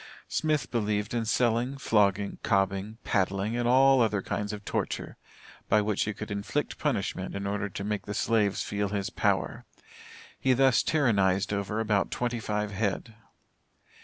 Smith 0.27 0.71
believed 0.71 1.13
in 1.13 1.25
selling, 1.25 1.77
flogging, 1.77 2.39
cobbing, 2.41 2.97
paddling, 3.03 3.55
and 3.55 3.67
all 3.67 4.01
other 4.01 4.23
kinds 4.23 4.51
of 4.51 4.65
torture, 4.65 5.15
by 5.69 5.79
which 5.79 6.05
he 6.05 6.11
could 6.15 6.31
inflict 6.31 6.79
punishment 6.79 7.35
in 7.35 7.45
order 7.45 7.69
to 7.69 7.83
make 7.83 8.07
the 8.07 8.15
slaves 8.15 8.63
feel 8.63 8.89
his 8.89 9.11
power. 9.11 9.63
He 10.39 10.53
thus 10.53 10.81
tyrannized 10.81 11.53
over 11.53 11.79
about 11.79 12.09
twenty 12.09 12.39
five 12.39 12.71
head. 12.71 13.13